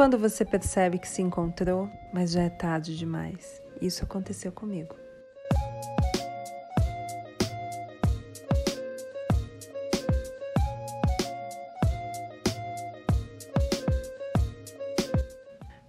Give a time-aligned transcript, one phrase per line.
[0.00, 3.60] quando você percebe que se encontrou, mas já é tarde demais?
[3.82, 4.96] Isso aconteceu comigo.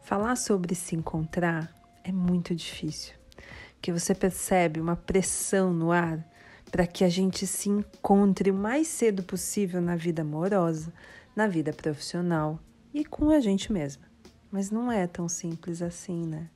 [0.01, 1.73] Falar sobre se encontrar
[2.03, 3.13] é muito difícil,
[3.75, 6.19] porque você percebe uma pressão no ar
[6.69, 10.91] para que a gente se encontre o mais cedo possível na vida amorosa,
[11.33, 12.59] na vida profissional
[12.93, 14.03] e com a gente mesma.
[14.51, 16.49] Mas não é tão simples assim, né?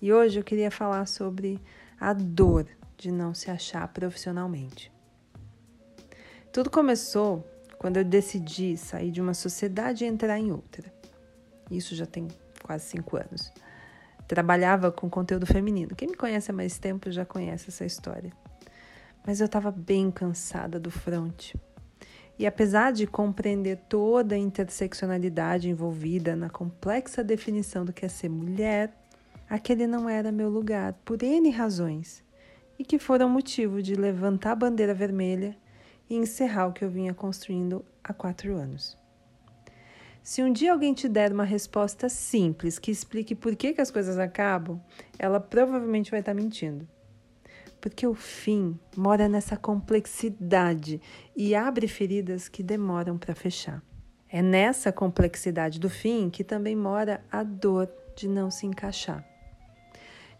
[0.00, 1.60] E hoje eu queria falar sobre
[1.98, 2.66] a dor
[2.96, 4.92] de não se achar profissionalmente.
[6.52, 7.46] Tudo começou
[7.78, 10.92] quando eu decidi sair de uma sociedade e entrar em outra.
[11.70, 12.28] Isso já tem
[12.62, 13.52] quase cinco anos.
[14.26, 15.94] Trabalhava com conteúdo feminino.
[15.94, 18.32] Quem me conhece há mais tempo já conhece essa história.
[19.26, 21.54] Mas eu estava bem cansada do front.
[22.40, 28.30] E apesar de compreender toda a interseccionalidade envolvida na complexa definição do que é ser
[28.30, 28.96] mulher,
[29.46, 32.24] aquele não era meu lugar, por N razões,
[32.78, 35.54] e que foram motivo de levantar a bandeira vermelha
[36.08, 38.96] e encerrar o que eu vinha construindo há quatro anos.
[40.22, 43.90] Se um dia alguém te der uma resposta simples que explique por que, que as
[43.90, 44.80] coisas acabam,
[45.18, 46.88] ela provavelmente vai estar mentindo.
[47.80, 51.00] Porque o fim mora nessa complexidade
[51.34, 53.82] e abre feridas que demoram para fechar.
[54.28, 59.24] É nessa complexidade do fim que também mora a dor de não se encaixar.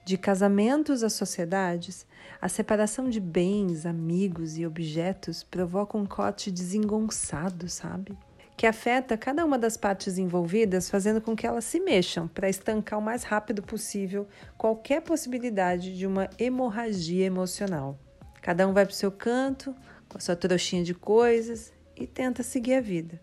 [0.05, 2.06] De casamentos a sociedades,
[2.41, 8.16] a separação de bens, amigos e objetos provoca um corte desengonçado, sabe?
[8.61, 12.98] Que afeta cada uma das partes envolvidas, fazendo com que elas se mexam para estancar
[12.98, 17.98] o mais rápido possível qualquer possibilidade de uma hemorragia emocional.
[18.42, 19.75] Cada um vai para o seu canto,
[20.11, 23.19] com a sua trouxinha de coisas e tenta seguir a vida.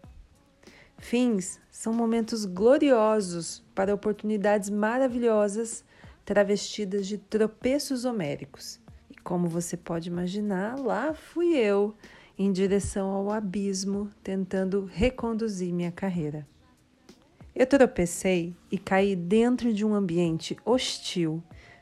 [0.98, 5.86] Fins são momentos gloriosos para oportunidades maravilhosas
[6.26, 8.80] travestidas de tropeços homéricos.
[9.08, 11.96] E como você pode imaginar, lá fui eu
[12.38, 16.48] em direção ao abismo, tentando reconduzir minha carreira.
[17.56, 21.42] Eu tropecei e caí dentro de um ambiente hostil,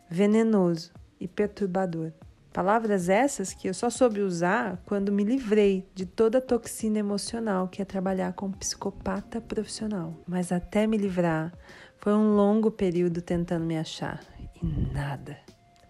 [0.09, 2.13] venenoso e perturbador.
[2.53, 7.67] Palavras essas que eu só soube usar quando me livrei de toda a toxina emocional
[7.67, 10.13] que é trabalhar com psicopata profissional.
[10.25, 11.51] Mas até me livrar,
[11.97, 14.23] foi um longo período tentando me achar
[14.61, 15.37] e nada.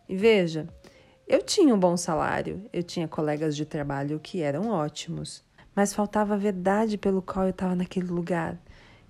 [0.10, 0.68] E veja,
[1.28, 5.44] eu tinha um bom salário, eu tinha colegas de trabalho que eram ótimos,
[5.76, 8.60] mas faltava a verdade pelo qual eu estava naquele lugar.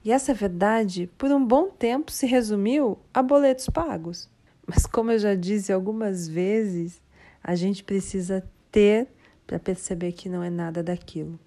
[0.04, 4.30] E essa verdade, por um bom tempo, se resumiu a boletos pagos.
[4.66, 7.02] Mas, como eu já disse algumas vezes,
[7.44, 9.08] a gente precisa ter
[9.46, 11.40] para perceber que não é nada daquilo.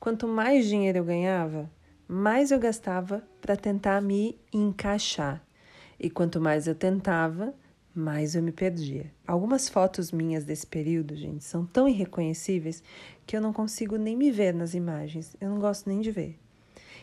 [0.00, 1.70] Quanto mais dinheiro eu ganhava,
[2.08, 5.44] mais eu gastava para tentar me encaixar.
[5.98, 7.54] E quanto mais eu tentava,
[7.96, 9.10] mais eu me perdia.
[9.26, 12.82] Algumas fotos minhas desse período, gente, são tão irreconhecíveis
[13.26, 15.34] que eu não consigo nem me ver nas imagens.
[15.40, 16.38] Eu não gosto nem de ver.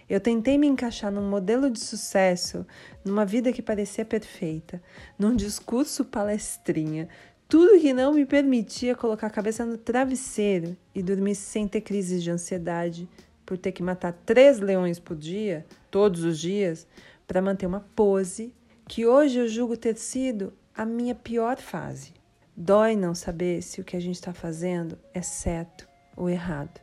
[0.09, 2.65] Eu tentei me encaixar num modelo de sucesso,
[3.03, 4.81] numa vida que parecia perfeita,
[5.17, 7.07] num discurso palestrinha,
[7.47, 12.23] tudo que não me permitia colocar a cabeça no travesseiro e dormir sem ter crises
[12.23, 13.07] de ansiedade
[13.45, 16.87] por ter que matar três leões por dia, todos os dias,
[17.27, 18.53] para manter uma pose
[18.87, 22.13] que hoje eu julgo ter sido a minha pior fase.
[22.55, 26.81] Dói não saber se o que a gente está fazendo é certo ou errado.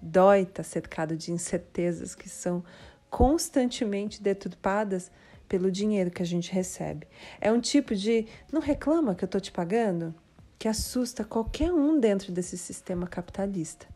[0.00, 2.64] Dói estar tá cercado de incertezas que são
[3.08, 5.10] constantemente deturpadas
[5.48, 7.06] pelo dinheiro que a gente recebe.
[7.40, 10.14] É um tipo de não reclama que eu estou te pagando
[10.58, 13.86] que assusta qualquer um dentro desse sistema capitalista.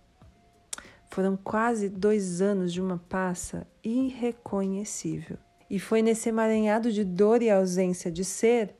[1.10, 5.38] Foram quase dois anos de uma passa irreconhecível.
[5.70, 8.74] E foi nesse emaranhado de dor e ausência de ser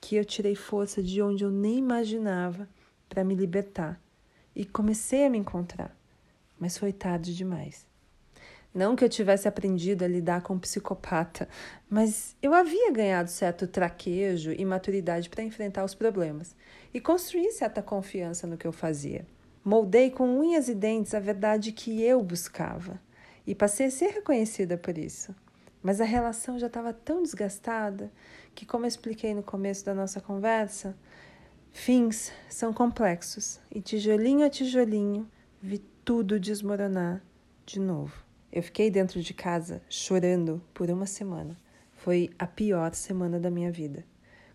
[0.00, 2.68] que eu tirei força de onde eu nem imaginava
[3.08, 4.00] para me libertar
[4.54, 5.96] e comecei a me encontrar,
[6.58, 7.86] mas foi tarde demais.
[8.72, 11.48] Não que eu tivesse aprendido a lidar com um psicopata,
[11.88, 16.54] mas eu havia ganhado certo traquejo e maturidade para enfrentar os problemas
[16.94, 19.26] e construir certa confiança no que eu fazia.
[19.64, 23.00] Moldei com unhas e dentes a verdade que eu buscava
[23.44, 25.34] e passei a ser reconhecida por isso.
[25.82, 28.12] Mas a relação já estava tão desgastada
[28.54, 30.96] que, como eu expliquei no começo da nossa conversa,
[31.70, 35.28] fins são complexos e tijolinho a tijolinho
[35.62, 37.22] vi tudo desmoronar
[37.66, 38.24] de novo.
[38.52, 41.56] Eu fiquei dentro de casa chorando por uma semana.
[41.92, 44.04] Foi a pior semana da minha vida.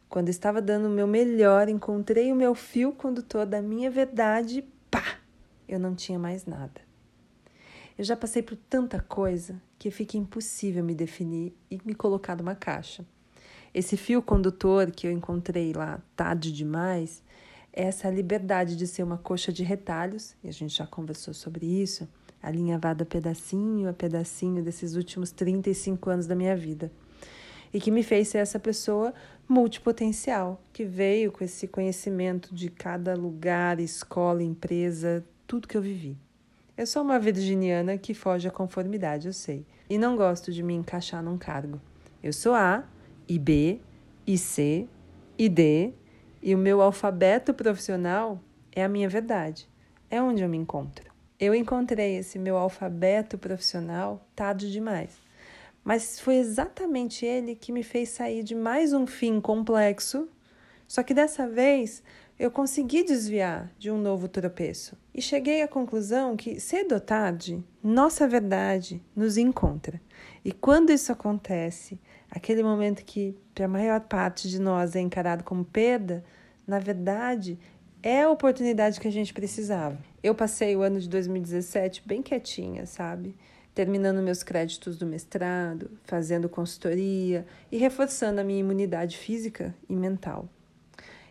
[0.10, 5.20] Quando estava dando o meu melhor, encontrei o meu fio condutor da minha verdade, pá!
[5.68, 6.82] Eu não tinha mais nada.
[7.98, 12.56] Eu já passei por tanta coisa que fica impossível me definir e me colocar numa
[12.56, 13.06] caixa.
[13.76, 17.22] Esse fio condutor que eu encontrei lá tarde demais
[17.74, 21.66] é essa liberdade de ser uma coxa de retalhos, e a gente já conversou sobre
[21.66, 22.08] isso,
[22.42, 26.90] alinhavada pedacinho a pedacinho desses últimos 35 anos da minha vida.
[27.74, 29.14] E que me fez ser essa pessoa
[29.46, 36.18] multipotencial, que veio com esse conhecimento de cada lugar, escola, empresa, tudo que eu vivi.
[36.78, 39.66] Eu sou uma virginiana que foge à conformidade, eu sei.
[39.90, 41.82] E não gosto de me encaixar num cargo.
[42.24, 42.86] Eu sou A,
[43.28, 43.80] e B,
[44.26, 44.88] e C,
[45.38, 45.94] e D,
[46.42, 48.40] e o meu alfabeto profissional
[48.72, 49.68] é a minha verdade.
[50.10, 51.12] É onde eu me encontro.
[51.40, 55.12] Eu encontrei esse meu alfabeto profissional tarde demais.
[55.84, 60.28] Mas foi exatamente ele que me fez sair de mais um fim complexo,
[60.88, 62.02] só que dessa vez
[62.38, 67.64] eu consegui desviar de um novo tropeço e cheguei à conclusão que, cedo ou tarde,
[67.82, 70.02] nossa verdade nos encontra.
[70.44, 72.00] E quando isso acontece,
[72.30, 76.24] aquele momento que, para a maior parte de nós, é encarado como perda,
[76.68, 77.60] na verdade,
[78.02, 79.98] é a oportunidade que a gente precisava.
[80.22, 83.36] Eu passei o ano de 2017 bem quietinha, sabe?
[83.74, 90.48] Terminando meus créditos do mestrado, fazendo consultoria e reforçando a minha imunidade física e mental.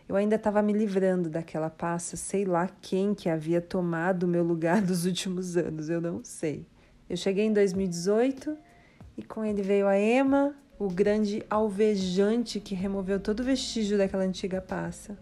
[0.07, 4.43] Eu ainda estava me livrando daquela passa, sei lá quem que havia tomado o meu
[4.43, 6.67] lugar nos últimos anos, eu não sei.
[7.09, 8.57] Eu cheguei em 2018
[9.17, 14.61] e com ele veio a Ema, o grande alvejante que removeu todo vestígio daquela antiga
[14.61, 15.17] passa.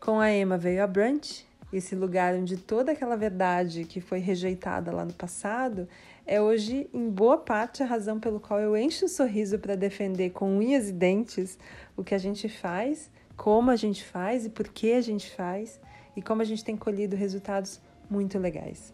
[0.00, 4.92] Com a Ema veio a Brunch, esse lugar onde toda aquela verdade que foi rejeitada
[4.92, 5.88] lá no passado
[6.26, 10.30] é hoje, em boa parte, a razão pelo qual eu encho o sorriso para defender
[10.30, 11.58] com unhas e dentes
[11.96, 15.80] o que a gente faz como a gente faz e por que a gente faz
[16.16, 18.92] e como a gente tem colhido resultados muito legais.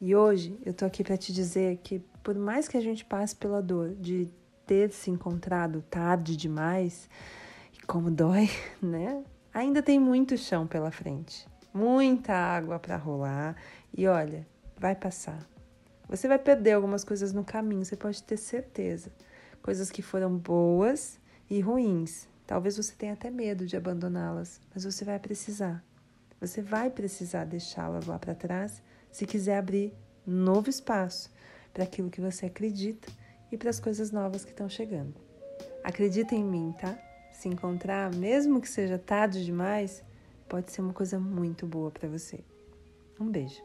[0.00, 3.34] E hoje eu tô aqui para te dizer que por mais que a gente passe
[3.34, 4.28] pela dor de
[4.66, 7.08] ter se encontrado tarde demais,
[7.72, 8.48] e como dói,
[8.82, 9.22] né?
[9.52, 13.56] Ainda tem muito chão pela frente, muita água para rolar
[13.96, 14.46] e olha,
[14.76, 15.46] vai passar.
[16.08, 19.12] Você vai perder algumas coisas no caminho, você pode ter certeza.
[19.62, 21.18] Coisas que foram boas
[21.48, 25.82] e ruins, Talvez você tenha até medo de abandoná-las, mas você vai precisar.
[26.40, 29.94] Você vai precisar deixá-las lá para trás se quiser abrir
[30.26, 31.32] novo espaço
[31.72, 33.10] para aquilo que você acredita
[33.54, 35.14] e para as coisas novas que estão chegando.
[35.82, 36.98] Acredita em mim, tá?
[37.32, 40.02] Se encontrar, mesmo que seja tarde demais,
[40.48, 42.40] pode ser uma coisa muito boa para você.
[43.18, 43.62] Um beijo.